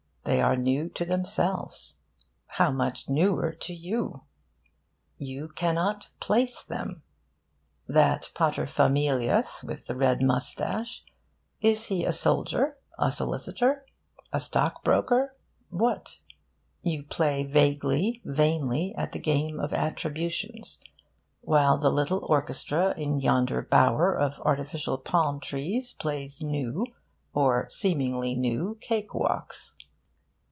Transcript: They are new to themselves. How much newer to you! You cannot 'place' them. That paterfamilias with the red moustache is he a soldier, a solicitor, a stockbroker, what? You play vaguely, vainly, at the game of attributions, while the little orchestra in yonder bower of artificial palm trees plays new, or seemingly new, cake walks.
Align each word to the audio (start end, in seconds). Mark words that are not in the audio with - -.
They 0.23 0.39
are 0.39 0.55
new 0.55 0.87
to 0.89 1.03
themselves. 1.03 1.97
How 2.45 2.69
much 2.69 3.09
newer 3.09 3.51
to 3.53 3.73
you! 3.73 4.21
You 5.17 5.47
cannot 5.49 6.11
'place' 6.19 6.63
them. 6.63 7.01
That 7.87 8.31
paterfamilias 8.35 9.63
with 9.63 9.87
the 9.87 9.95
red 9.95 10.21
moustache 10.21 11.03
is 11.59 11.87
he 11.87 12.05
a 12.05 12.13
soldier, 12.13 12.77
a 12.99 13.11
solicitor, 13.11 13.83
a 14.31 14.39
stockbroker, 14.39 15.35
what? 15.69 16.19
You 16.83 17.01
play 17.03 17.43
vaguely, 17.43 18.21
vainly, 18.23 18.93
at 18.95 19.13
the 19.13 19.19
game 19.19 19.59
of 19.59 19.73
attributions, 19.73 20.83
while 21.41 21.77
the 21.79 21.91
little 21.91 22.23
orchestra 22.25 22.93
in 22.95 23.19
yonder 23.19 23.63
bower 23.63 24.13
of 24.13 24.39
artificial 24.45 24.99
palm 24.99 25.39
trees 25.39 25.93
plays 25.93 26.43
new, 26.43 26.85
or 27.33 27.67
seemingly 27.69 28.35
new, 28.35 28.77
cake 28.79 29.15
walks. 29.15 29.73